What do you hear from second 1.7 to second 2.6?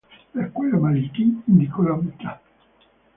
la mitad.